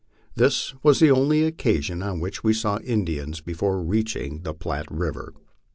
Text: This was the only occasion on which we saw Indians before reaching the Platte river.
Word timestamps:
This 0.33 0.73
was 0.81 0.99
the 0.99 1.11
only 1.11 1.43
occasion 1.43 2.01
on 2.01 2.19
which 2.19 2.43
we 2.43 2.53
saw 2.55 2.79
Indians 2.79 3.39
before 3.39 3.83
reaching 3.83 4.41
the 4.41 4.51
Platte 4.55 4.89
river. 4.89 5.35